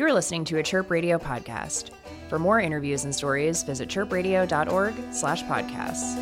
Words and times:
You're 0.00 0.14
listening 0.14 0.46
to 0.46 0.56
a 0.56 0.62
Chirp 0.62 0.90
Radio 0.90 1.18
podcast. 1.18 1.90
For 2.30 2.38
more 2.38 2.58
interviews 2.58 3.04
and 3.04 3.14
stories, 3.14 3.62
visit 3.62 3.90
chirpradio.org 3.90 4.94
slash 5.12 5.42
podcasts. 5.42 6.16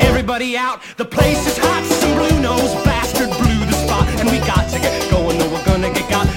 Everybody 0.00 0.56
out, 0.56 0.80
the 0.96 1.04
place 1.04 1.46
is 1.46 1.58
hot. 1.58 1.84
Some 1.84 2.14
blue 2.16 2.40
nose 2.40 2.72
bastard 2.86 3.28
blew 3.28 3.66
the 3.66 3.72
spot, 3.72 4.08
and 4.18 4.30
we 4.30 4.38
got 4.38 4.70
to 4.70 4.78
get 4.78 5.10
going, 5.10 5.38
or 5.42 5.48
we're 5.50 5.64
gonna 5.66 5.92
get 5.92 6.08
got. 6.08 6.27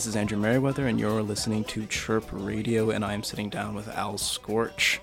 This 0.00 0.06
is 0.06 0.16
Andrew 0.16 0.38
Merriweather, 0.38 0.86
and 0.86 0.98
you're 0.98 1.20
listening 1.20 1.62
to 1.64 1.84
Chirp 1.84 2.24
Radio, 2.32 2.88
and 2.88 3.04
I'm 3.04 3.22
sitting 3.22 3.50
down 3.50 3.74
with 3.74 3.86
Al 3.86 4.16
Scorch, 4.16 4.98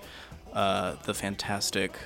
uh, 0.52 0.96
the 1.04 1.14
fantastic 1.14 1.96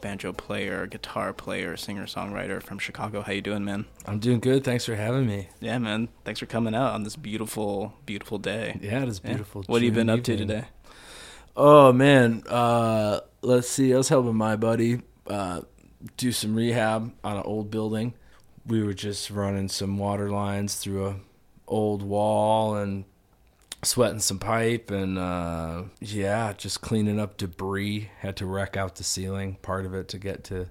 banjo 0.00 0.32
player, 0.32 0.86
guitar 0.86 1.34
player, 1.34 1.76
singer 1.76 2.06
songwriter 2.06 2.62
from 2.62 2.78
Chicago. 2.78 3.20
How 3.20 3.32
you 3.32 3.42
doing, 3.42 3.66
man? 3.66 3.84
I'm 4.06 4.18
doing 4.18 4.40
good. 4.40 4.64
Thanks 4.64 4.86
for 4.86 4.94
having 4.94 5.26
me. 5.26 5.50
Yeah, 5.60 5.76
man. 5.76 6.08
Thanks 6.24 6.40
for 6.40 6.46
coming 6.46 6.74
out 6.74 6.94
on 6.94 7.02
this 7.02 7.16
beautiful, 7.16 7.92
beautiful 8.06 8.38
day. 8.38 8.78
Yeah, 8.80 9.02
it 9.02 9.08
is 9.10 9.20
Yeah. 9.22 9.32
beautiful. 9.32 9.64
What 9.66 9.82
have 9.82 9.84
you 9.84 9.92
been 9.92 10.08
up 10.08 10.22
to 10.22 10.34
today? 10.34 10.64
Oh 11.54 11.92
man, 11.92 12.44
uh, 12.48 13.20
let's 13.42 13.68
see. 13.68 13.92
I 13.92 13.98
was 13.98 14.08
helping 14.08 14.36
my 14.36 14.56
buddy 14.56 15.02
uh, 15.26 15.60
do 16.16 16.32
some 16.32 16.54
rehab 16.54 17.12
on 17.22 17.36
an 17.36 17.42
old 17.42 17.70
building. 17.70 18.14
We 18.64 18.82
were 18.82 18.94
just 18.94 19.28
running 19.28 19.68
some 19.68 19.98
water 19.98 20.30
lines 20.30 20.76
through 20.76 21.08
a 21.08 21.16
old 21.68 22.02
wall 22.02 22.74
and 22.74 23.04
sweating 23.84 24.18
some 24.20 24.38
pipe 24.38 24.90
and 24.90 25.18
uh, 25.18 25.82
yeah, 26.00 26.52
just 26.52 26.80
cleaning 26.80 27.20
up 27.20 27.36
debris. 27.36 28.10
Had 28.20 28.36
to 28.38 28.46
wreck 28.46 28.76
out 28.76 28.96
the 28.96 29.04
ceiling 29.04 29.56
part 29.62 29.86
of 29.86 29.94
it 29.94 30.08
to 30.08 30.18
get 30.18 30.44
to 30.44 30.68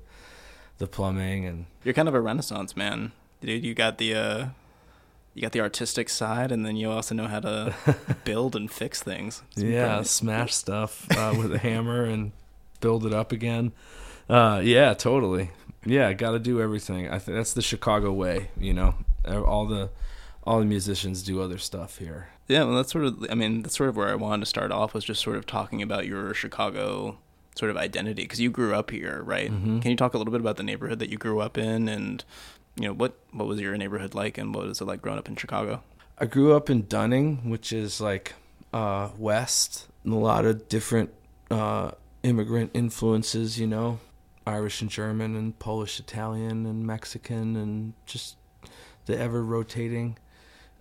the 0.78 0.88
plumbing 0.88 1.46
and 1.46 1.66
You're 1.84 1.94
kind 1.94 2.08
of 2.08 2.14
a 2.14 2.22
renaissance 2.22 2.76
man, 2.76 3.12
dude. 3.42 3.64
You 3.64 3.74
got 3.74 3.98
the 3.98 4.14
uh, 4.16 4.46
you 5.34 5.42
got 5.42 5.52
the 5.52 5.62
artistic 5.62 6.10
side, 6.10 6.52
and 6.52 6.66
then 6.66 6.76
you 6.76 6.90
also 6.90 7.14
know 7.16 7.28
how 7.28 7.40
to 7.40 7.76
build 8.26 8.56
and 8.56 8.72
fix 8.72 9.02
things. 9.02 9.44
It's 9.52 9.62
yeah, 9.62 9.96
pretty- 9.96 10.08
smash 10.10 10.54
stuff 10.54 11.08
uh, 11.16 11.34
with 11.38 11.54
a 11.54 11.60
hammer 11.60 12.04
and 12.04 12.32
build 12.82 13.06
it 13.06 13.14
up 13.14 13.32
again. 13.32 13.72
Uh, 14.30 14.62
yeah, 14.64 14.94
totally. 14.94 15.52
Yeah, 15.86 16.12
got 16.14 16.32
to 16.32 16.40
do 16.40 16.60
everything. 16.60 17.08
I 17.08 17.18
think 17.20 17.38
that's 17.38 17.54
the 17.54 17.62
Chicago 17.62 18.12
way. 18.12 18.50
You 18.60 18.74
know, 18.74 18.96
all 19.26 19.66
the 19.66 19.90
all 20.48 20.60
the 20.60 20.66
musicians 20.66 21.24
do 21.24 21.42
other 21.42 21.58
stuff 21.58 21.98
here. 21.98 22.30
Yeah, 22.48 22.64
well, 22.64 22.78
that's 22.78 22.94
sort 22.94 23.04
of. 23.04 23.26
I 23.30 23.36
mean, 23.36 23.64
that's 23.64 23.76
sort 23.76 23.90
of 23.90 23.98
where 23.98 24.08
I 24.08 24.16
wanted 24.16 24.44
to 24.44 24.46
start 24.46 24.72
off 24.72 24.94
was 24.94 25.04
just 25.04 25.22
sort 25.22 25.36
of 25.36 25.46
talking 25.46 25.82
about 25.82 26.08
your 26.08 26.34
Chicago 26.34 27.18
sort 27.56 27.70
of 27.70 27.76
identity 27.76 28.22
because 28.22 28.40
you 28.40 28.50
grew 28.50 28.74
up 28.74 28.90
here, 28.90 29.22
right? 29.24 29.52
Mm-hmm. 29.52 29.80
Can 29.80 29.92
you 29.92 29.98
talk 29.98 30.14
a 30.14 30.18
little 30.18 30.32
bit 30.32 30.40
about 30.40 30.56
the 30.56 30.64
neighborhood 30.64 31.00
that 31.00 31.10
you 31.10 31.18
grew 31.18 31.42
up 31.42 31.58
in, 31.58 31.90
and 31.90 32.24
you 32.78 32.88
know 32.88 32.94
what 32.94 33.18
what 33.32 33.46
was 33.46 33.60
your 33.60 33.76
neighborhood 33.76 34.16
like, 34.16 34.38
and 34.38 34.56
what 34.56 34.66
was 34.66 34.80
it 34.80 34.86
like 34.86 35.02
growing 35.02 35.20
up 35.20 35.28
in 35.28 35.36
Chicago? 35.36 35.84
I 36.18 36.26
grew 36.26 36.56
up 36.56 36.70
in 36.70 36.88
Dunning, 36.88 37.50
which 37.50 37.74
is 37.74 38.00
like 38.00 38.34
uh, 38.74 39.10
west, 39.18 39.88
and 40.06 40.14
a 40.14 40.18
lot 40.18 40.46
of 40.46 40.70
different 40.70 41.14
uh, 41.52 41.92
immigrant 42.24 42.72
influences. 42.74 43.60
You 43.60 43.68
know, 43.68 44.00
Irish 44.46 44.80
and 44.82 44.90
German, 44.90 45.36
and 45.36 45.60
Polish, 45.60 46.00
Italian, 46.00 46.66
and 46.66 46.88
Mexican, 46.88 47.58
and 47.58 47.94
just 48.06 48.38
the 49.08 49.20
ever 49.20 49.44
rotating 49.44 50.18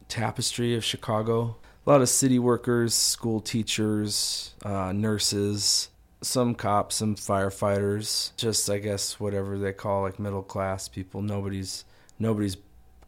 tapestry 0.09 0.75
of 0.75 0.85
Chicago. 0.85 1.57
A 1.87 1.91
lot 1.91 2.03
of 2.03 2.09
city 2.09 2.39
workers, 2.39 2.95
school 2.95 3.41
teachers, 3.41 4.55
uh, 4.65 4.93
nurses, 4.93 5.89
some 6.21 6.55
cops, 6.55 6.97
some 6.97 7.15
firefighters. 7.15 8.35
Just 8.37 8.69
I 8.69 8.79
guess 8.79 9.21
whatever 9.21 9.59
they 9.59 9.73
call 9.73 10.03
like 10.03 10.19
middle 10.19 10.43
class 10.43 10.89
people. 10.89 11.23
Nobody's 11.23 11.85
nobody's 12.19 12.57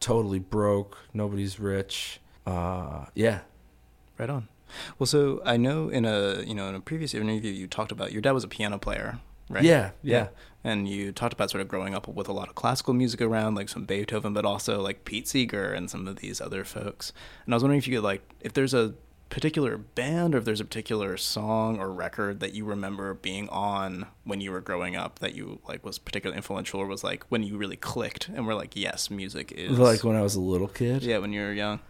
totally 0.00 0.38
broke. 0.38 0.98
Nobody's 1.12 1.58
rich. 1.58 2.20
Uh, 2.46 3.06
yeah, 3.14 3.40
Right 4.18 4.30
on. 4.30 4.48
Well, 4.98 5.06
so 5.06 5.40
I 5.44 5.56
know 5.56 5.88
in 5.88 6.04
a 6.04 6.42
you 6.42 6.54
know 6.54 6.68
in 6.68 6.74
a 6.74 6.80
previous 6.80 7.14
interview 7.14 7.52
you 7.52 7.66
talked 7.66 7.92
about 7.92 8.12
your 8.12 8.20
dad 8.20 8.32
was 8.32 8.44
a 8.44 8.48
piano 8.48 8.78
player, 8.78 9.20
right? 9.48 9.64
Yeah, 9.64 9.90
yeah. 10.02 10.28
And 10.64 10.88
you 10.88 11.12
talked 11.12 11.32
about 11.32 11.50
sort 11.50 11.60
of 11.60 11.68
growing 11.68 11.94
up 11.94 12.08
with 12.08 12.28
a 12.28 12.32
lot 12.32 12.48
of 12.48 12.54
classical 12.54 12.92
music 12.92 13.20
around, 13.20 13.54
like 13.54 13.68
some 13.68 13.84
Beethoven, 13.84 14.34
but 14.34 14.44
also 14.44 14.80
like 14.82 15.04
Pete 15.04 15.28
Seeger 15.28 15.72
and 15.72 15.88
some 15.88 16.06
of 16.08 16.16
these 16.16 16.40
other 16.40 16.64
folks. 16.64 17.12
And 17.44 17.54
I 17.54 17.56
was 17.56 17.62
wondering 17.62 17.78
if 17.78 17.86
you 17.86 17.96
could 17.96 18.04
like 18.04 18.22
if 18.40 18.52
there's 18.52 18.74
a 18.74 18.94
particular 19.30 19.76
band 19.76 20.34
or 20.34 20.38
if 20.38 20.44
there's 20.44 20.60
a 20.60 20.64
particular 20.64 21.16
song 21.16 21.78
or 21.78 21.92
record 21.92 22.40
that 22.40 22.54
you 22.54 22.64
remember 22.64 23.12
being 23.14 23.48
on 23.50 24.06
when 24.24 24.40
you 24.40 24.50
were 24.50 24.60
growing 24.60 24.96
up 24.96 25.18
that 25.18 25.34
you 25.34 25.58
like 25.68 25.84
was 25.84 25.98
particularly 25.98 26.36
influential 26.36 26.80
or 26.80 26.86
was 26.86 27.04
like 27.04 27.24
when 27.28 27.42
you 27.42 27.56
really 27.58 27.76
clicked 27.76 28.28
and 28.28 28.46
were 28.46 28.54
like, 28.54 28.74
yes, 28.74 29.10
music 29.10 29.52
is 29.52 29.78
like 29.78 30.02
when 30.02 30.16
I 30.16 30.22
was 30.22 30.34
a 30.34 30.40
little 30.40 30.68
kid. 30.68 31.02
yeah, 31.02 31.18
when 31.18 31.32
you 31.32 31.42
were 31.42 31.52
young. 31.52 31.80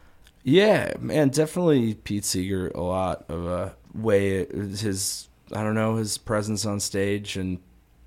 Yeah, 0.44 0.94
man, 1.00 1.28
definitely 1.28 1.94
Pete 1.94 2.24
Seeger. 2.24 2.68
A 2.74 2.80
lot 2.80 3.24
of 3.28 3.46
a 3.46 3.76
way 3.94 4.46
his 4.46 5.27
I 5.52 5.62
don't 5.62 5.74
know 5.74 5.96
his 5.96 6.18
presence 6.18 6.66
on 6.66 6.80
stage 6.80 7.36
and 7.36 7.58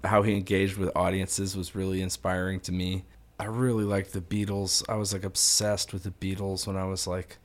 how 0.03 0.21
he 0.23 0.33
engaged 0.35 0.77
with 0.77 0.95
audiences 0.95 1.55
was 1.55 1.75
really 1.75 2.01
inspiring 2.01 2.59
to 2.61 2.71
me. 2.71 3.03
I 3.39 3.45
really 3.45 3.83
liked 3.83 4.13
the 4.13 4.21
Beatles. 4.21 4.83
I 4.87 4.95
was 4.95 5.13
like 5.13 5.23
obsessed 5.23 5.93
with 5.93 6.03
the 6.03 6.11
Beatles 6.11 6.67
when 6.67 6.77
I 6.77 6.85
was 6.85 7.07
like 7.07 7.37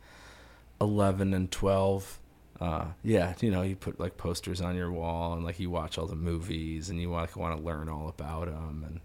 eleven 0.81 1.33
and 1.33 1.51
twelve. 1.51 2.19
Uh, 2.61 2.87
yeah, 3.03 3.35
you 3.41 3.51
know, 3.51 3.63
you 3.63 3.77
put 3.77 4.01
like 4.01 4.17
posters 4.17 4.61
on 4.61 4.77
your 4.77 4.91
wall 4.91 5.35
and 5.35 5.45
like 5.45 5.61
you 5.61 5.71
watch 5.71 5.99
all 5.99 6.07
the 6.07 6.17
movies 6.17 6.89
and 6.89 7.01
you 7.01 7.11
like 7.11 7.37
want 7.37 7.59
to 7.59 7.63
learn 7.65 7.89
all 7.89 8.09
about 8.09 8.47
them 8.47 8.83
and 8.87 9.01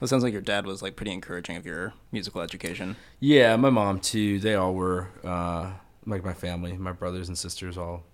Well, 0.00 0.06
it 0.06 0.08
sounds 0.08 0.24
like 0.24 0.32
your 0.32 0.42
dad 0.42 0.66
was 0.66 0.82
like 0.82 0.96
pretty 0.96 1.12
encouraging 1.12 1.56
of 1.56 1.64
your 1.66 1.94
musical 2.10 2.40
education. 2.40 2.96
Yeah, 3.20 3.54
my 3.56 3.70
mom 3.70 4.00
too. 4.00 4.40
They 4.40 4.54
all 4.54 4.74
were 4.74 5.08
uh, 5.24 5.70
like 6.04 6.24
my 6.24 6.34
family. 6.34 6.72
My 6.76 6.92
brothers 6.92 7.28
and 7.28 7.38
sisters 7.38 7.78
all 7.78 8.04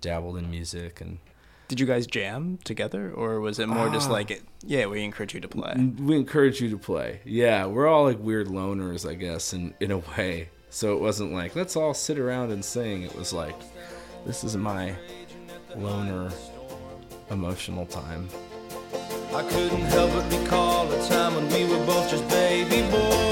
dabbled 0.00 0.36
in 0.36 0.50
music, 0.50 1.00
and 1.00 1.18
Did 1.72 1.80
you 1.80 1.86
guys 1.86 2.06
jam 2.06 2.58
together, 2.64 3.10
or 3.10 3.40
was 3.40 3.58
it 3.58 3.66
more 3.66 3.88
just 3.88 4.10
Ah. 4.10 4.12
like, 4.12 4.30
it, 4.30 4.42
yeah, 4.62 4.84
we 4.84 5.02
encourage 5.02 5.32
you 5.32 5.40
to 5.40 5.48
play? 5.48 5.72
we 5.98 6.16
encourage 6.16 6.60
you 6.60 6.68
to 6.68 6.76
play. 6.76 7.22
Yeah, 7.24 7.64
we're 7.64 7.86
all 7.86 8.04
like 8.04 8.18
weird 8.18 8.48
loners, 8.48 9.08
I 9.08 9.14
guess, 9.14 9.54
in 9.54 9.72
in 9.80 9.90
a 9.90 9.96
way. 10.18 10.50
So 10.68 10.92
it 10.94 11.00
wasn't 11.00 11.32
like 11.32 11.56
let's 11.56 11.74
all 11.74 11.94
sit 11.94 12.18
around 12.18 12.52
and 12.52 12.62
sing. 12.62 13.04
It 13.04 13.14
was 13.16 13.32
like 13.32 13.56
this 14.26 14.44
is 14.44 14.54
my 14.54 14.94
loner 15.74 16.30
emotional 17.30 17.86
time. 17.86 18.28
I 19.34 19.42
couldn't 19.48 19.80
help 19.96 20.10
but 20.12 20.30
recall 20.40 20.92
a 20.92 21.08
time 21.08 21.34
when 21.36 21.48
we 21.54 21.64
were 21.74 21.82
both 21.86 22.10
just 22.10 22.28
baby 22.28 22.82
boys. 22.90 23.31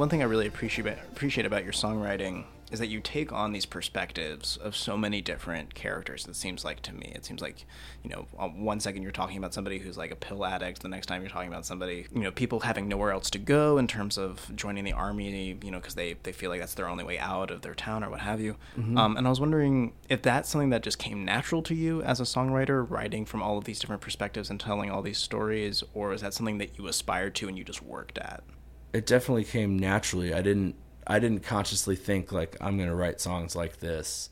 One 0.00 0.08
thing 0.08 0.22
I 0.22 0.24
really 0.24 0.46
appreciate 0.46 0.86
appreciate 0.86 1.44
about 1.44 1.62
your 1.62 1.74
songwriting 1.74 2.44
is 2.72 2.78
that 2.78 2.86
you 2.86 3.00
take 3.00 3.32
on 3.32 3.52
these 3.52 3.66
perspectives 3.66 4.56
of 4.56 4.74
so 4.74 4.96
many 4.96 5.20
different 5.20 5.74
characters. 5.74 6.26
It 6.26 6.36
seems 6.36 6.64
like 6.64 6.80
to 6.82 6.94
me, 6.94 7.12
it 7.14 7.26
seems 7.26 7.42
like 7.42 7.66
you 8.02 8.08
know, 8.08 8.26
one 8.56 8.80
second 8.80 9.02
you're 9.02 9.12
talking 9.12 9.36
about 9.36 9.52
somebody 9.52 9.78
who's 9.78 9.98
like 9.98 10.10
a 10.10 10.16
pill 10.16 10.46
addict, 10.46 10.80
the 10.80 10.88
next 10.88 11.06
time 11.06 11.20
you're 11.20 11.30
talking 11.30 11.48
about 11.48 11.66
somebody, 11.66 12.06
you 12.14 12.22
know, 12.22 12.30
people 12.30 12.60
having 12.60 12.88
nowhere 12.88 13.10
else 13.10 13.28
to 13.30 13.38
go 13.38 13.76
in 13.76 13.86
terms 13.86 14.16
of 14.16 14.50
joining 14.56 14.84
the 14.84 14.92
army, 14.92 15.58
you 15.62 15.70
know, 15.70 15.78
because 15.78 15.96
they 15.96 16.16
they 16.22 16.32
feel 16.32 16.48
like 16.48 16.60
that's 16.60 16.74
their 16.74 16.88
only 16.88 17.04
way 17.04 17.18
out 17.18 17.50
of 17.50 17.60
their 17.60 17.74
town 17.74 18.02
or 18.02 18.08
what 18.08 18.20
have 18.20 18.40
you. 18.40 18.56
Mm-hmm. 18.78 18.96
Um, 18.96 19.18
and 19.18 19.26
I 19.26 19.30
was 19.30 19.40
wondering 19.40 19.92
if 20.08 20.22
that's 20.22 20.48
something 20.48 20.70
that 20.70 20.82
just 20.82 20.98
came 20.98 21.26
natural 21.26 21.62
to 21.64 21.74
you 21.74 22.00
as 22.02 22.20
a 22.20 22.24
songwriter, 22.24 22.88
writing 22.88 23.26
from 23.26 23.42
all 23.42 23.58
of 23.58 23.64
these 23.64 23.78
different 23.78 24.00
perspectives 24.00 24.48
and 24.48 24.58
telling 24.58 24.90
all 24.90 25.02
these 25.02 25.18
stories, 25.18 25.82
or 25.92 26.14
is 26.14 26.22
that 26.22 26.32
something 26.32 26.56
that 26.56 26.78
you 26.78 26.86
aspired 26.86 27.34
to 27.34 27.48
and 27.48 27.58
you 27.58 27.64
just 27.64 27.82
worked 27.82 28.16
at? 28.16 28.42
It 28.92 29.06
definitely 29.06 29.44
came 29.44 29.78
naturally. 29.78 30.34
I 30.34 30.42
didn't 30.42 30.74
I 31.06 31.18
didn't 31.18 31.40
consciously 31.40 31.96
think 31.96 32.32
like 32.32 32.56
I'm 32.60 32.78
gonna 32.78 32.94
write 32.94 33.20
songs 33.20 33.56
like 33.56 33.78
this. 33.78 34.30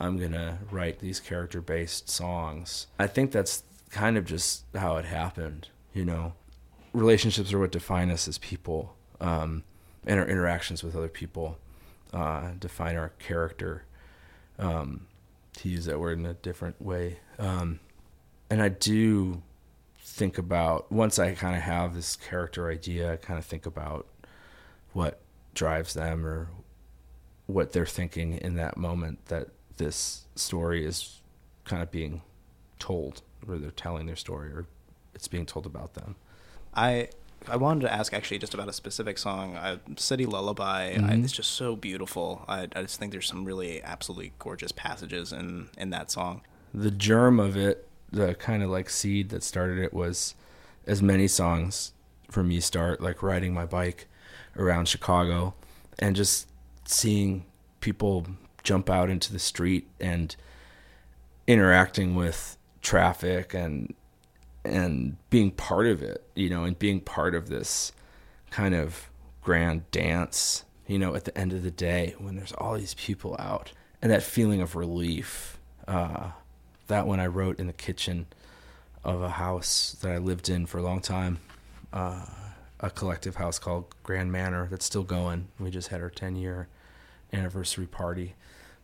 I'm 0.00 0.16
gonna 0.16 0.58
write 0.70 1.00
these 1.00 1.20
character 1.20 1.60
based 1.60 2.08
songs. 2.08 2.86
I 2.98 3.06
think 3.06 3.32
that's 3.32 3.62
kind 3.90 4.16
of 4.16 4.24
just 4.24 4.64
how 4.74 4.96
it 4.96 5.04
happened. 5.04 5.68
You 5.92 6.04
know, 6.04 6.34
relationships 6.92 7.52
are 7.52 7.58
what 7.58 7.72
define 7.72 8.10
us 8.10 8.28
as 8.28 8.38
people, 8.38 8.94
um, 9.20 9.64
and 10.06 10.20
our 10.20 10.26
interactions 10.26 10.82
with 10.82 10.94
other 10.94 11.08
people 11.08 11.58
uh, 12.12 12.52
define 12.58 12.96
our 12.96 13.10
character. 13.18 13.84
Um, 14.58 15.06
to 15.54 15.68
use 15.68 15.86
that 15.86 15.98
word 15.98 16.18
in 16.18 16.26
a 16.26 16.34
different 16.34 16.80
way, 16.80 17.18
um, 17.38 17.80
and 18.50 18.62
I 18.62 18.68
do 18.68 19.42
think 20.00 20.38
about 20.38 20.90
once 20.90 21.18
I 21.18 21.34
kind 21.34 21.56
of 21.56 21.62
have 21.62 21.94
this 21.94 22.16
character 22.16 22.70
idea, 22.70 23.12
I 23.12 23.16
kind 23.16 23.38
of 23.38 23.44
think 23.44 23.66
about 23.66 24.06
what 24.92 25.20
drives 25.54 25.94
them 25.94 26.26
or 26.26 26.48
what 27.46 27.72
they're 27.72 27.86
thinking 27.86 28.34
in 28.34 28.56
that 28.56 28.76
moment 28.76 29.26
that 29.26 29.48
this 29.76 30.26
story 30.34 30.84
is 30.84 31.20
kind 31.64 31.82
of 31.82 31.90
being 31.90 32.22
told, 32.78 33.22
or 33.46 33.58
they're 33.58 33.70
telling 33.70 34.06
their 34.06 34.16
story, 34.16 34.50
or 34.50 34.66
it's 35.14 35.28
being 35.28 35.46
told 35.46 35.66
about 35.66 35.94
them. 35.94 36.16
I 36.74 37.08
I 37.46 37.56
wanted 37.56 37.82
to 37.82 37.92
ask 37.92 38.12
actually 38.12 38.38
just 38.38 38.54
about 38.54 38.68
a 38.68 38.72
specific 38.72 39.18
song, 39.18 39.56
uh, 39.56 39.78
"City 39.96 40.26
Lullaby." 40.26 40.96
I, 40.96 41.14
it's 41.14 41.32
just 41.32 41.52
so 41.52 41.76
beautiful. 41.76 42.44
I, 42.48 42.68
I 42.74 42.82
just 42.82 42.98
think 42.98 43.12
there's 43.12 43.26
some 43.26 43.44
really 43.44 43.82
absolutely 43.82 44.32
gorgeous 44.38 44.72
passages 44.72 45.32
in 45.32 45.70
in 45.78 45.90
that 45.90 46.10
song. 46.10 46.42
The 46.74 46.90
germ 46.90 47.40
of 47.40 47.56
it, 47.56 47.87
the 48.10 48.34
kind 48.34 48.62
of 48.62 48.70
like 48.70 48.90
seed 48.90 49.28
that 49.30 49.42
started 49.42 49.78
it, 49.78 49.92
was 49.92 50.34
as 50.86 51.02
many 51.02 51.28
songs 51.28 51.92
for 52.30 52.42
me 52.42 52.60
start 52.60 53.00
like 53.00 53.22
riding 53.22 53.54
my 53.54 53.64
bike 53.64 54.06
around 54.56 54.88
Chicago 54.88 55.54
and 55.98 56.16
just 56.16 56.48
seeing 56.84 57.44
people 57.80 58.26
jump 58.62 58.90
out 58.90 59.10
into 59.10 59.32
the 59.32 59.38
street 59.38 59.88
and 60.00 60.36
interacting 61.46 62.14
with 62.14 62.56
traffic 62.82 63.54
and 63.54 63.94
and 64.64 65.16
being 65.30 65.50
part 65.50 65.86
of 65.86 66.02
it, 66.02 66.22
you 66.34 66.50
know, 66.50 66.64
and 66.64 66.78
being 66.78 67.00
part 67.00 67.34
of 67.34 67.48
this 67.48 67.92
kind 68.50 68.74
of 68.74 69.08
grand 69.40 69.90
dance, 69.90 70.64
you 70.86 70.98
know, 70.98 71.14
at 71.14 71.24
the 71.24 71.38
end 71.38 71.52
of 71.52 71.62
the 71.62 71.70
day 71.70 72.14
when 72.18 72.36
there's 72.36 72.52
all 72.52 72.76
these 72.76 72.94
people 72.94 73.34
out 73.38 73.72
and 74.02 74.12
that 74.12 74.22
feeling 74.22 74.60
of 74.60 74.76
relief. 74.76 75.58
Uh, 75.86 76.30
that 76.88 77.06
one 77.06 77.20
I 77.20 77.26
wrote 77.26 77.58
in 77.58 77.66
the 77.66 77.72
kitchen 77.72 78.26
of 79.04 79.22
a 79.22 79.30
house 79.30 79.96
that 80.02 80.10
I 80.12 80.18
lived 80.18 80.48
in 80.48 80.66
for 80.66 80.78
a 80.78 80.82
long 80.82 81.00
time, 81.00 81.38
uh, 81.92 82.26
a 82.80 82.90
collective 82.90 83.36
house 83.36 83.58
called 83.58 83.86
Grand 84.02 84.30
Manor 84.32 84.66
that's 84.70 84.84
still 84.84 85.04
going. 85.04 85.48
We 85.58 85.70
just 85.70 85.88
had 85.88 86.00
our 86.02 86.10
10 86.10 86.36
year 86.36 86.68
anniversary 87.32 87.86
party. 87.86 88.34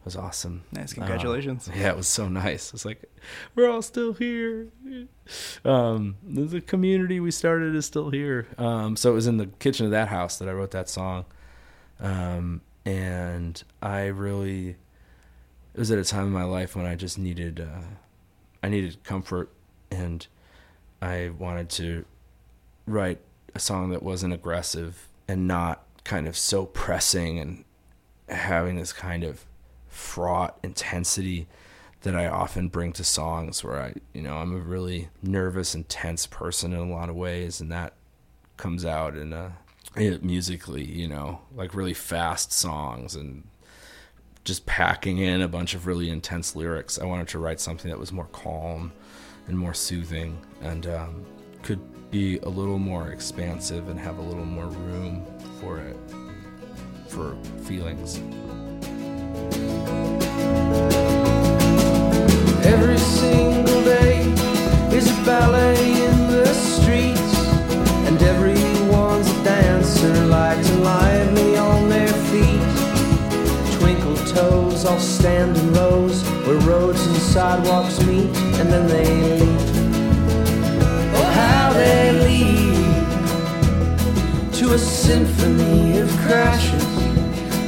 It 0.01 0.05
was 0.05 0.17
awesome. 0.17 0.65
Nice, 0.71 0.93
Uh, 0.93 0.97
congratulations. 0.97 1.69
yeah, 1.75 1.91
it 1.91 1.97
was 1.97 2.09
so 2.09 2.29
nice. 2.29 2.69
It 2.69 2.73
was 2.75 2.85
like, 2.85 3.03
we're 3.55 3.69
all 3.71 3.83
still 3.83 4.13
here. 4.13 4.69
Um, 5.65 6.17
the 6.23 6.43
the 6.43 6.61
community 6.61 7.21
we 7.21 7.31
started 7.31 7.75
is 7.75 7.87
still 7.87 8.11
here. 8.11 8.47
Um, 8.59 8.97
so 8.97 9.11
it 9.11 9.15
was 9.15 9.27
in 9.27 9.39
the 9.39 9.47
kitchen 9.47 9.87
of 9.87 9.93
that 9.93 10.09
house 10.09 10.39
that 10.39 10.49
I 10.49 10.53
wrote 10.53 10.73
that 10.73 10.89
song. 10.91 11.25
Um, 12.01 12.61
and 12.85 13.63
I 13.81 14.07
really, 14.07 14.77
it 15.75 15.79
was 15.79 15.91
at 15.91 15.99
a 15.99 16.05
time 16.05 16.27
in 16.27 16.33
my 16.33 16.45
life 16.45 16.77
when 16.77 16.87
I 16.87 16.95
just 16.95 17.19
needed, 17.19 17.61
uh, 17.61 17.83
I 18.63 18.69
needed 18.69 19.03
comfort 19.03 19.51
and 19.91 20.27
I 21.03 21.31
wanted 21.37 21.69
to 21.71 22.05
write 22.87 23.21
a 23.55 23.59
song 23.59 23.91
that 23.91 24.03
wasn't 24.03 24.35
aggressive 24.35 25.09
and 25.27 25.49
not 25.49 25.85
kind 26.05 26.29
of 26.29 26.37
so 26.37 26.67
pressing 26.67 27.39
and 27.39 27.65
having 28.29 28.77
this 28.77 28.93
kind 28.93 29.25
of 29.25 29.45
fraught 29.89 30.59
intensity 30.63 31.47
that 32.03 32.15
I 32.15 32.27
often 32.27 32.69
bring 32.69 32.93
to 32.95 33.05
songs 33.05 33.65
where 33.65 33.81
I, 33.81 33.95
you 34.13 34.23
know, 34.23 34.37
I'm 34.37 34.55
a 34.55 34.59
really 34.59 35.09
nervous, 35.23 35.75
intense 35.75 36.27
person 36.27 36.73
in 36.73 36.79
a 36.79 36.91
lot 36.91 37.09
of 37.09 37.17
ways, 37.17 37.61
and 37.61 37.73
that 37.73 37.95
comes 38.57 38.85
out 38.85 39.17
in 39.17 39.33
it, 39.97 40.23
musically, 40.23 40.85
you 40.85 41.09
know, 41.09 41.41
like 41.55 41.75
really 41.75 41.95
fast 41.95 42.53
songs 42.53 43.15
and 43.15 43.45
just 44.45 44.67
packing 44.67 45.19
in 45.19 45.41
a 45.41 45.49
bunch 45.49 45.75
of 45.75 45.87
really 45.87 46.11
intense 46.11 46.55
lyrics. 46.55 46.99
I 46.99 47.07
wanted 47.07 47.29
to 47.29 47.39
write 47.39 47.61
something 47.61 47.91
that 47.91 47.99
was 47.99 48.13
more 48.13 48.29
calm 48.33 48.93
and 49.49 49.59
more 49.59 49.75
soothing 49.75 50.39
and 50.61 50.87
um, 50.87 51.25
could 51.63 51.81
be 52.11 52.39
a 52.39 52.49
little 52.49 52.79
more 52.79 53.09
expansive 53.09 53.89
and 53.89 53.99
have 53.99 54.19
a 54.19 54.23
little 54.23 54.45
more 54.45 54.67
room 54.67 55.25
for 55.61 55.79
it 55.81 55.97
for 57.09 57.37
feelings. 57.63 58.21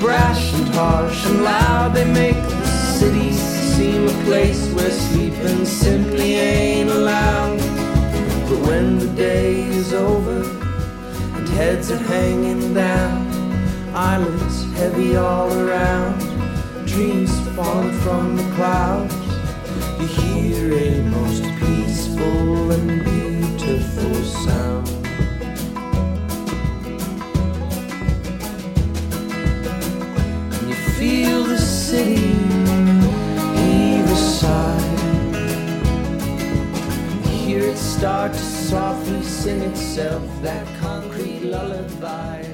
Brash 0.07 0.55
and 0.55 0.69
harsh 0.69 1.27
and 1.27 1.43
loud. 1.43 1.93
They 1.93 2.05
make 2.05 2.37
the 2.37 2.67
city 3.01 3.33
seem 3.33 4.05
a 4.05 4.17
place 4.25 4.63
where 4.73 4.91
sleeping 4.91 5.65
simply 5.65 6.35
ain't 6.35 6.91
allowed. 6.91 7.59
But 8.49 8.61
when 8.69 9.01
the 9.01 9.09
day 9.09 9.65
is 9.81 9.93
over 9.93 10.39
and 11.37 11.49
heads 11.49 11.91
are 11.91 12.05
hanging 12.15 12.73
down, 12.73 13.19
eyelids 13.95 14.59
heavy 14.79 15.17
all 15.17 15.51
around, 15.53 16.21
dreams 16.87 17.33
falling 17.57 17.99
from 18.05 18.37
the 18.37 18.49
clouds, 18.55 19.17
you 19.99 20.07
hear 20.21 20.73
a 20.87 21.03
most 21.19 21.43
peaceful 21.59 22.71
and 22.71 22.89
beautiful 23.05 24.15
sound. 24.45 24.76
City 31.97 32.37
a 34.05 34.17
sigh. 34.17 34.81
Hear 37.27 37.61
it 37.63 37.77
start 37.79 38.33
to 38.33 38.39
softly 38.39 39.23
sing 39.23 39.63
itself 39.63 40.23
that 40.43 40.67
concrete 40.81 41.41
lullaby. 41.41 42.45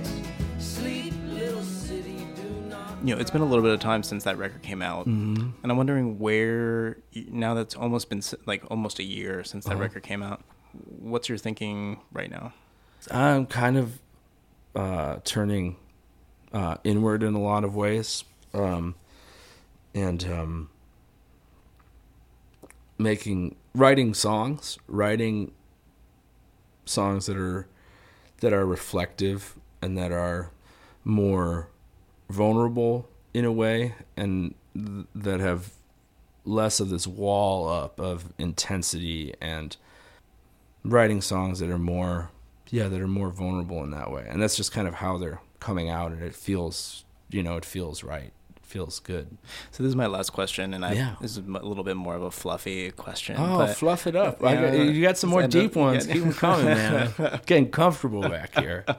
Sleep, 0.59 1.13
little 1.31 1.63
city, 1.63 2.25
do 2.37 2.43
not. 2.69 2.99
You 3.03 3.15
know, 3.17 3.21
it's 3.21 3.33
been 3.33 3.41
a 3.43 3.45
little 3.45 3.65
bit 3.65 3.73
of 3.75 3.81
time 3.81 4.05
since 4.05 4.23
that 4.25 4.39
record 4.39 4.63
came 4.63 4.81
out, 4.81 5.09
Mm-hmm. 5.09 5.51
and 5.63 5.73
I'm 5.73 5.77
wondering 5.77 6.21
where 6.21 6.99
now 7.29 7.55
that's 7.55 7.75
almost 7.75 8.09
been 8.11 8.23
like 8.47 8.63
almost 8.71 9.01
a 9.01 9.05
year 9.05 9.43
since 9.43 9.67
Uh-huh. 9.67 9.75
that 9.75 9.81
record 9.81 10.05
came 10.05 10.23
out. 10.23 10.43
What's 11.01 11.29
your 11.29 11.37
thinking 11.39 11.99
right 12.13 12.31
now? 12.31 12.53
I'm 13.11 13.47
kind 13.47 13.77
of 13.77 13.99
uh, 14.77 15.17
turning 15.25 15.77
uh, 16.53 16.77
inward 16.85 17.25
in 17.25 17.35
a 17.35 17.41
lot 17.41 17.65
of 17.65 17.75
ways, 17.75 18.23
um, 18.55 18.95
and 19.95 20.25
um, 20.25 20.71
making 22.99 23.57
writing 23.75 24.15
songs, 24.15 24.79
writing 24.87 25.53
songs 26.85 27.27
that 27.27 27.37
are 27.37 27.67
that 28.41 28.53
are 28.53 28.67
reflective 28.67 29.55
and 29.81 29.97
that 29.97 30.11
are 30.13 30.51
more 31.05 31.69
vulnerable 32.29 33.09
in 33.35 33.45
a 33.45 33.53
way, 33.53 33.95
and 34.17 34.55
th- 34.75 35.07
that 35.15 35.41
have 35.41 35.73
less 36.45 36.81
of 36.81 36.89
this 36.89 37.07
wall 37.07 37.69
up 37.69 38.01
of 38.01 38.33
intensity 38.39 39.33
and 39.41 39.77
writing 40.85 41.21
songs 41.21 41.61
that 41.61 41.71
are 41.71 41.79
more 41.79 42.31
yeah 42.71 42.89
that 42.89 43.01
are 43.01 43.07
more 43.07 43.31
vulnerable 43.31 43.85
in 43.85 43.91
that 43.93 44.11
way. 44.11 44.27
And 44.29 44.43
that's 44.43 44.57
just 44.57 44.73
kind 44.73 44.89
of 44.89 44.95
how 44.95 45.19
they're 45.19 45.41
coming 45.61 45.89
out, 45.89 46.13
and 46.13 46.23
it 46.23 46.35
feels 46.35 47.05
you 47.31 47.43
know 47.43 47.57
it 47.57 47.65
feels 47.65 48.03
right, 48.03 48.33
feels 48.73 48.99
good. 49.01 49.27
So 49.71 49.83
this 49.83 49.91
is 49.91 49.97
my 49.97 50.07
last 50.07 50.31
question, 50.31 50.73
and 50.75 50.83
I 50.85 50.93
Yeah. 50.95 51.15
this 51.21 51.33
is 51.33 51.39
a 51.39 51.67
little 51.71 51.85
bit 51.85 51.97
more 51.97 52.17
of 52.17 52.23
a 52.23 52.31
fluffy 52.31 52.91
question. 52.93 53.37
Oh, 53.39 53.67
fluff 53.69 54.07
it 54.07 54.17
up! 54.17 54.43
I 54.51 54.55
got- 54.57 54.75
you 54.79 55.03
got 55.03 55.19
some 55.19 55.31
more 55.31 55.47
deep 55.47 55.77
ones. 55.77 56.07
getting- 56.07 56.23
Keep 56.23 56.31
them 56.31 56.39
coming, 56.47 56.65
man. 56.67 57.13
I'm 57.19 57.41
getting 57.47 57.71
comfortable 57.71 58.23
back 58.23 58.59
here. 58.59 58.85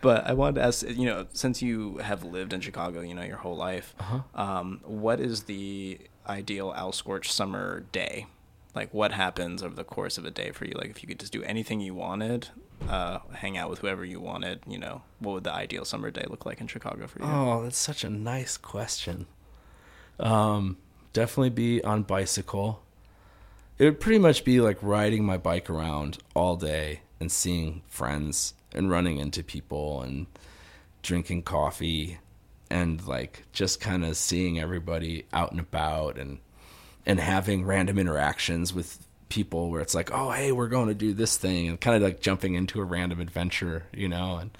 But 0.00 0.26
I 0.30 0.32
wanted 0.34 0.56
to 0.56 0.62
ask, 0.62 0.86
you 0.88 1.06
know, 1.06 1.26
since 1.32 1.60
you 1.60 1.98
have 1.98 2.22
lived 2.22 2.52
in 2.52 2.60
Chicago, 2.60 3.00
you 3.00 3.14
know, 3.14 3.22
your 3.24 3.38
whole 3.38 3.56
life, 3.56 3.94
Uh-huh. 3.98 4.20
um, 4.40 4.80
what 4.84 5.18
is 5.18 5.44
the 5.44 5.98
ideal 6.28 6.72
Al 6.76 6.92
Scorch 6.92 7.32
summer 7.32 7.80
day? 7.90 8.26
Like, 8.78 8.94
what 8.94 9.10
happens 9.10 9.60
over 9.60 9.74
the 9.74 9.82
course 9.82 10.18
of 10.18 10.24
a 10.24 10.30
day 10.30 10.52
for 10.52 10.64
you? 10.64 10.74
Like, 10.76 10.88
if 10.88 11.02
you 11.02 11.08
could 11.08 11.18
just 11.18 11.32
do 11.32 11.42
anything 11.42 11.80
you 11.80 11.94
wanted, 11.94 12.46
uh, 12.88 13.18
hang 13.32 13.58
out 13.58 13.70
with 13.70 13.80
whoever 13.80 14.04
you 14.04 14.20
wanted, 14.20 14.60
you 14.68 14.78
know, 14.78 15.02
what 15.18 15.32
would 15.32 15.42
the 15.42 15.52
ideal 15.52 15.84
summer 15.84 16.12
day 16.12 16.24
look 16.30 16.46
like 16.46 16.60
in 16.60 16.68
Chicago 16.68 17.08
for 17.08 17.18
you? 17.18 17.24
Oh, 17.28 17.64
that's 17.64 17.76
such 17.76 18.04
a 18.04 18.08
nice 18.08 18.56
question. 18.56 19.26
Um, 20.20 20.76
definitely 21.12 21.50
be 21.50 21.82
on 21.82 22.04
bicycle. 22.04 22.80
It 23.78 23.84
would 23.84 23.98
pretty 23.98 24.20
much 24.20 24.44
be 24.44 24.60
like 24.60 24.78
riding 24.80 25.24
my 25.24 25.38
bike 25.38 25.68
around 25.68 26.18
all 26.36 26.54
day 26.54 27.00
and 27.18 27.32
seeing 27.32 27.82
friends 27.88 28.54
and 28.72 28.88
running 28.88 29.18
into 29.18 29.42
people 29.42 30.02
and 30.02 30.28
drinking 31.02 31.42
coffee 31.42 32.20
and 32.70 33.04
like 33.08 33.42
just 33.52 33.80
kind 33.80 34.04
of 34.04 34.16
seeing 34.16 34.60
everybody 34.60 35.26
out 35.32 35.50
and 35.50 35.58
about 35.58 36.16
and 36.16 36.38
and 37.08 37.18
having 37.18 37.64
random 37.64 37.98
interactions 37.98 38.74
with 38.74 39.04
people 39.30 39.70
where 39.70 39.80
it's 39.80 39.94
like, 39.94 40.10
oh, 40.12 40.30
hey, 40.30 40.52
we're 40.52 40.68
going 40.68 40.88
to 40.88 40.94
do 40.94 41.14
this 41.14 41.38
thing, 41.38 41.66
and 41.66 41.80
kind 41.80 41.96
of 41.96 42.02
like 42.02 42.20
jumping 42.20 42.54
into 42.54 42.80
a 42.80 42.84
random 42.84 43.18
adventure, 43.18 43.86
you 43.94 44.08
know. 44.08 44.36
And 44.36 44.50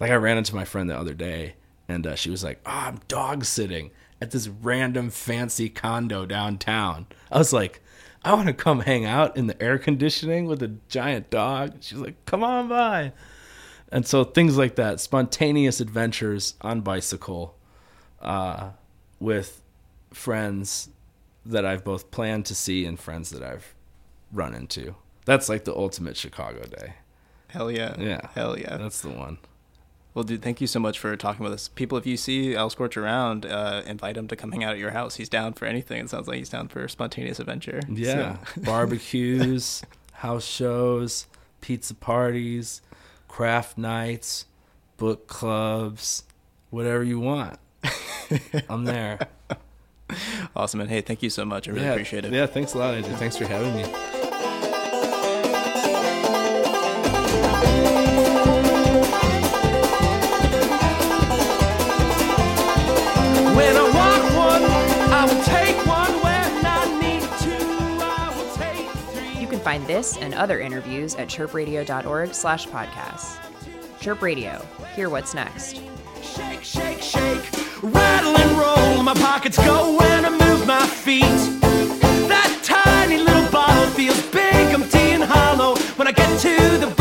like 0.00 0.12
I 0.12 0.14
ran 0.14 0.38
into 0.38 0.54
my 0.54 0.64
friend 0.64 0.88
the 0.88 0.96
other 0.96 1.14
day, 1.14 1.56
and 1.88 2.06
uh, 2.06 2.14
she 2.14 2.30
was 2.30 2.44
like, 2.44 2.60
oh, 2.64 2.70
I'm 2.70 3.00
dog 3.08 3.44
sitting 3.44 3.90
at 4.22 4.30
this 4.30 4.46
random 4.46 5.10
fancy 5.10 5.68
condo 5.68 6.24
downtown. 6.24 7.06
I 7.30 7.38
was 7.38 7.52
like, 7.52 7.82
I 8.24 8.34
want 8.34 8.46
to 8.46 8.54
come 8.54 8.80
hang 8.80 9.04
out 9.04 9.36
in 9.36 9.48
the 9.48 9.60
air 9.60 9.76
conditioning 9.76 10.46
with 10.46 10.62
a 10.62 10.76
giant 10.88 11.28
dog. 11.28 11.74
She's 11.80 11.98
like, 11.98 12.24
come 12.24 12.44
on 12.44 12.68
by. 12.68 13.12
And 13.90 14.06
so 14.06 14.22
things 14.22 14.56
like 14.56 14.76
that, 14.76 15.00
spontaneous 15.00 15.80
adventures 15.80 16.54
on 16.60 16.82
bicycle 16.82 17.56
uh, 18.20 18.70
with 19.20 19.60
friends 20.12 20.88
that 21.50 21.64
I've 21.64 21.84
both 21.84 22.10
planned 22.10 22.46
to 22.46 22.54
see 22.54 22.84
and 22.84 22.98
friends 22.98 23.30
that 23.30 23.42
I've 23.42 23.74
run 24.32 24.54
into. 24.54 24.94
That's 25.24 25.48
like 25.48 25.64
the 25.64 25.74
ultimate 25.74 26.16
Chicago 26.16 26.62
day. 26.64 26.94
Hell 27.48 27.70
yeah. 27.70 27.94
Yeah. 27.98 28.20
Hell 28.34 28.58
yeah. 28.58 28.76
That's 28.76 29.00
the 29.00 29.10
one. 29.10 29.38
Well, 30.14 30.22
dude, 30.24 30.40
thank 30.42 30.60
you 30.62 30.66
so 30.66 30.80
much 30.80 30.98
for 30.98 31.14
talking 31.16 31.44
with 31.44 31.52
us. 31.52 31.68
People, 31.68 31.98
if 31.98 32.06
you 32.06 32.16
see 32.16 32.56
Al 32.56 32.70
Scorch 32.70 32.96
around, 32.96 33.44
uh, 33.44 33.82
invite 33.86 34.16
him 34.16 34.28
to 34.28 34.36
come 34.36 34.50
hang 34.50 34.64
out 34.64 34.72
at 34.72 34.78
your 34.78 34.92
house. 34.92 35.16
He's 35.16 35.28
down 35.28 35.52
for 35.52 35.66
anything. 35.66 36.00
It 36.04 36.10
sounds 36.10 36.26
like 36.26 36.38
he's 36.38 36.48
down 36.48 36.68
for 36.68 36.88
spontaneous 36.88 37.38
adventure. 37.38 37.80
Yeah. 37.88 38.38
So- 38.54 38.60
Barbecues, 38.62 39.82
house 40.12 40.46
shows, 40.46 41.26
pizza 41.60 41.94
parties, 41.94 42.80
craft 43.28 43.76
nights, 43.76 44.46
book 44.96 45.26
clubs, 45.26 46.22
whatever 46.70 47.04
you 47.04 47.20
want. 47.20 47.58
I'm 48.70 48.84
there. 48.84 49.18
Awesome. 50.56 50.80
And 50.80 50.90
hey, 50.90 51.00
thank 51.00 51.22
you 51.22 51.30
so 51.30 51.44
much. 51.44 51.68
I 51.68 51.72
really 51.72 51.84
yeah, 51.84 51.92
appreciate 51.92 52.24
it. 52.24 52.32
Yeah, 52.32 52.46
thanks 52.46 52.74
a 52.74 52.78
lot, 52.78 52.94
Andrew. 52.94 53.14
Thanks 53.14 53.36
for 53.36 53.46
having 53.46 53.74
me. 53.76 53.82
When 63.56 63.76
I 63.76 63.82
want 63.82 64.24
one, 64.36 64.62
I 65.12 65.24
will 65.24 65.42
take 65.44 65.76
one. 65.86 66.12
When 66.22 66.66
I 66.66 67.00
need 67.00 67.22
two, 67.40 67.76
I 68.02 68.34
will 68.36 68.54
take 68.54 68.88
three. 69.14 69.40
You 69.40 69.46
can 69.46 69.60
find 69.60 69.86
this 69.86 70.16
and 70.18 70.34
other 70.34 70.60
interviews 70.60 71.14
at 71.14 71.28
chirpradio.org 71.28 72.34
slash 72.34 72.66
podcasts. 72.68 73.38
Chirp 74.00 74.20
Radio. 74.22 74.64
Hear 74.94 75.08
what's 75.08 75.34
next. 75.34 75.80
Shake, 76.22 76.62
shake, 76.62 77.00
shake, 77.00 77.44
rattle 77.82 78.36
and 78.36 78.58
roll. 78.58 79.02
My 79.02 79.14
pockets 79.14 79.58
go 79.58 79.96
when 79.98 80.24
I 80.24 80.30
move 80.30 80.66
my 80.66 80.86
feet. 80.86 81.22
That 82.28 82.50
tiny 82.62 83.18
little 83.18 83.50
bottle 83.50 83.86
feels 83.90 84.20
big, 84.28 84.74
empty, 84.74 85.12
and 85.16 85.22
hollow. 85.22 85.76
When 85.96 86.08
I 86.08 86.12
get 86.12 86.40
to 86.40 86.78
the 86.78 86.95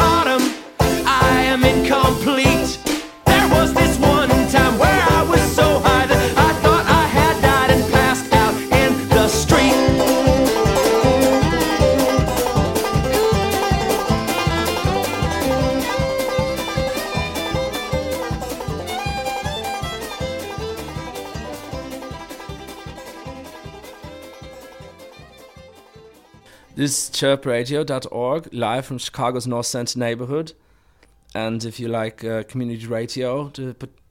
chirpradio.org, 27.16 28.54
live 28.54 28.86
from 28.86 28.98
Chicago's 28.98 29.48
North 29.48 29.68
Center 29.68 29.98
neighborhood. 29.98 30.52
And 31.34 31.64
if 31.64 31.80
you 31.80 31.88
like 31.88 32.26
uh, 32.26 32.44
community 32.44 32.86
radio, 32.88 33.52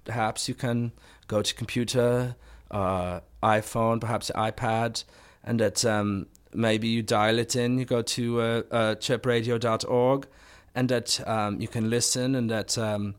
perhaps 0.04 0.48
you 0.48 0.54
can 0.54 0.90
go 1.28 1.42
to 1.42 1.54
computer, 1.54 2.34
uh, 2.70 3.20
iPhone, 3.42 4.00
perhaps 4.00 4.30
iPad, 4.34 5.04
and 5.44 5.60
that 5.60 5.84
um, 5.84 6.28
maybe 6.54 6.88
you 6.88 7.02
dial 7.02 7.38
it 7.38 7.54
in. 7.54 7.78
You 7.78 7.84
go 7.84 8.00
to 8.00 8.40
uh, 8.40 8.62
uh, 8.70 8.94
chirpradio.org, 8.94 10.26
and 10.74 10.88
that 10.88 11.28
um, 11.28 11.60
you 11.60 11.68
can 11.68 11.90
listen, 11.90 12.34
and 12.34 12.50
that 12.50 12.78
um, 12.78 13.16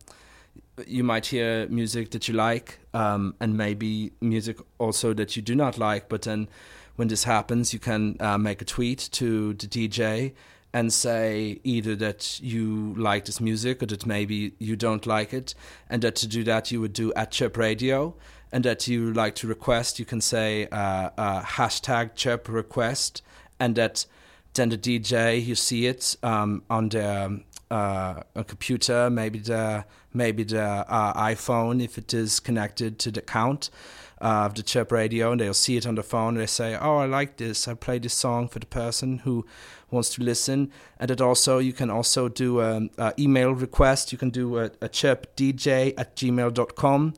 you 0.87 1.03
might 1.03 1.27
hear 1.27 1.67
music 1.67 2.09
that 2.09 2.27
you 2.27 2.33
like, 2.33 2.79
um, 2.95 3.35
and 3.39 3.55
maybe 3.55 4.13
music 4.19 4.57
also 4.79 5.13
that 5.13 5.35
you 5.35 5.43
do 5.43 5.53
not 5.53 5.77
like. 5.77 6.09
But 6.09 6.23
then, 6.23 6.47
when 6.95 7.07
this 7.07 7.23
happens, 7.23 7.73
you 7.73 7.79
can 7.79 8.17
uh, 8.19 8.37
make 8.37 8.61
a 8.61 8.65
tweet 8.65 9.09
to 9.13 9.53
the 9.53 9.67
DJ 9.67 10.33
and 10.73 10.91
say 10.91 11.59
either 11.63 11.95
that 11.95 12.39
you 12.41 12.93
like 12.97 13.25
this 13.25 13.39
music 13.39 13.81
or 13.81 13.85
that 13.85 14.05
maybe 14.05 14.53
you 14.59 14.75
don't 14.75 15.05
like 15.05 15.33
it, 15.33 15.55
and 15.89 16.01
that 16.01 16.15
to 16.17 16.27
do 16.27 16.43
that 16.43 16.71
you 16.71 16.81
would 16.81 16.93
do 16.93 17.13
at 17.13 17.31
Chirp 17.31 17.55
Radio, 17.57 18.13
and 18.51 18.65
that 18.65 18.87
you 18.87 19.13
like 19.13 19.35
to 19.35 19.47
request, 19.47 19.99
you 19.99 20.05
can 20.05 20.19
say 20.19 20.67
uh, 20.67 21.09
uh, 21.17 21.41
hashtag 21.41 22.15
Chirp 22.15 22.49
Request, 22.49 23.21
and 23.59 23.75
that 23.75 24.05
then 24.53 24.69
the 24.69 24.77
DJ 24.77 25.45
you 25.45 25.55
see 25.55 25.85
it 25.85 26.17
um, 26.23 26.63
on 26.69 26.89
the 26.89 27.41
uh, 27.71 28.21
a 28.35 28.43
computer, 28.43 29.09
maybe 29.09 29.39
the 29.39 29.85
maybe 30.13 30.43
the 30.43 30.61
uh, 30.61 31.13
iPhone 31.13 31.83
if 31.83 31.97
it 31.97 32.13
is 32.13 32.39
connected 32.39 32.99
to 32.99 33.11
the 33.11 33.19
account 33.19 33.69
uh, 34.25 34.45
of 34.45 34.55
the 34.55 34.63
chirp 34.63 34.91
radio, 34.91 35.31
and 35.31 35.39
they'll 35.39 35.53
see 35.53 35.77
it 35.77 35.85
on 35.85 35.95
the 35.95 36.03
phone. 36.03 36.29
And 36.29 36.37
they 36.39 36.47
say, 36.47 36.75
"Oh, 36.75 36.97
I 36.97 37.05
like 37.05 37.37
this. 37.37 37.67
I 37.67 37.75
play 37.75 37.99
this 37.99 38.15
song 38.15 38.47
for 38.47 38.59
the 38.59 38.65
person 38.65 39.19
who 39.19 39.45
wants 39.91 40.09
to 40.15 40.23
listen." 40.23 40.71
And 40.99 41.09
that 41.09 41.21
also 41.21 41.59
you 41.59 41.73
can 41.73 41.91
also 41.91 42.27
do 42.27 42.59
an 42.59 42.89
email 43.19 43.51
request. 43.53 44.11
You 44.11 44.17
can 44.17 44.31
do 44.31 44.57
a, 44.57 44.65
a 44.81 44.89
chirpdj 44.89 45.93
at 45.97 46.15
gmail.com 46.15 47.13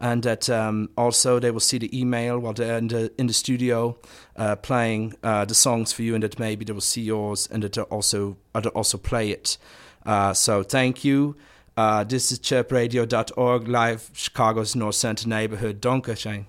and 0.00 0.22
that 0.22 0.48
um, 0.48 0.90
also 0.96 1.38
they 1.38 1.50
will 1.50 1.60
see 1.60 1.78
the 1.78 1.98
email 1.98 2.38
while 2.38 2.52
they're 2.52 2.78
in 2.78 2.88
the 2.88 3.12
in 3.18 3.26
the 3.26 3.32
studio 3.32 3.96
uh, 4.36 4.56
playing 4.56 5.14
uh, 5.22 5.44
the 5.44 5.54
songs 5.54 5.92
for 5.92 6.02
you, 6.02 6.14
and 6.14 6.22
that 6.22 6.38
maybe 6.38 6.64
they 6.64 6.72
will 6.72 6.80
see 6.80 7.02
yours, 7.02 7.48
and 7.50 7.62
that 7.62 7.72
they'll 7.72 7.84
also 7.84 8.36
uh, 8.54 8.62
also 8.74 8.98
play 8.98 9.30
it. 9.30 9.58
Uh, 10.06 10.32
so 10.32 10.62
thank 10.62 11.04
you. 11.04 11.36
Uh, 11.78 12.02
this 12.02 12.32
is 12.32 12.40
chirpradio.org, 12.40 13.68
live 13.68 14.10
Chicago's 14.12 14.74
North 14.74 14.96
Center 14.96 15.28
neighborhood. 15.28 15.80
Schön. 15.80 16.46